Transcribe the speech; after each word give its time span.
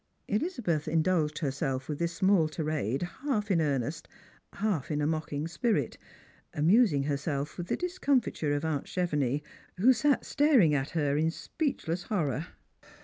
Elizabeth 0.27 0.87
indulged 0.87 1.37
herself 1.37 1.87
with 1.87 1.99
this 1.99 2.11
small 2.11 2.47
tirade 2.49 3.03
half 3.21 3.51
in 3.51 3.61
earnest, 3.61 4.07
half 4.53 4.89
in 4.89 4.99
a 4.99 5.05
mocking 5.05 5.47
spirit, 5.47 5.95
amusing 6.55 7.03
herself 7.03 7.55
with 7.55 7.67
the 7.67 7.77
discomfiture 7.77 8.53
of 8.55 8.65
aunt 8.65 8.85
Chevenix, 8.87 9.45
who 9.77 9.93
sat 9.93 10.25
staring 10.25 10.73
at 10.73 10.89
her 10.97 11.17
in 11.17 11.29
speechless 11.29 12.01
horror. 12.01 12.47